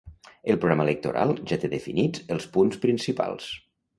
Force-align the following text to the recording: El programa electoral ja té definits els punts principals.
El 0.53 0.55
programa 0.61 0.85
electoral 0.87 1.33
ja 1.51 1.59
té 1.65 1.69
definits 1.75 2.25
els 2.37 2.49
punts 2.57 2.83
principals. 2.87 3.53